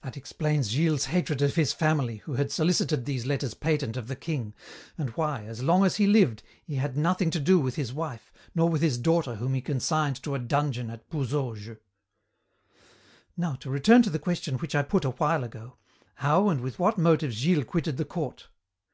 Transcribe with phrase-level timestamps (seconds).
[0.00, 4.16] "That explains Gilles's hatred of his family who had solicited these letters patent of the
[4.16, 4.54] king,
[4.96, 8.32] and why, as long as he lived, he had nothing to do with his wife,
[8.54, 11.76] nor with his daughter whom he consigned to a dungeon at Pouzauges.
[13.36, 15.76] "Now to return to the question which I put a while ago,
[16.14, 18.48] how and with what motives Gilles quitted the court.